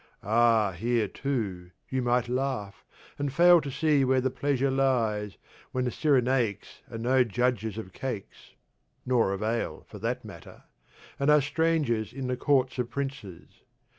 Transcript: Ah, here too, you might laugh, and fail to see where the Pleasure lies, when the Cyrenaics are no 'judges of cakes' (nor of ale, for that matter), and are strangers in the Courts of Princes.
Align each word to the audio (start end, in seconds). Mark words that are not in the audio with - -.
Ah, 0.23 0.71
here 0.71 1.07
too, 1.07 1.69
you 1.87 2.01
might 2.01 2.27
laugh, 2.27 2.83
and 3.19 3.31
fail 3.31 3.61
to 3.61 3.69
see 3.69 4.03
where 4.03 4.19
the 4.19 4.31
Pleasure 4.31 4.71
lies, 4.71 5.37
when 5.73 5.85
the 5.85 5.91
Cyrenaics 5.91 6.81
are 6.89 6.97
no 6.97 7.23
'judges 7.23 7.77
of 7.77 7.93
cakes' 7.93 8.55
(nor 9.05 9.31
of 9.31 9.43
ale, 9.43 9.85
for 9.87 9.99
that 9.99 10.25
matter), 10.25 10.63
and 11.19 11.29
are 11.29 11.39
strangers 11.39 12.13
in 12.13 12.25
the 12.25 12.35
Courts 12.35 12.79
of 12.79 12.89
Princes. 12.89 13.61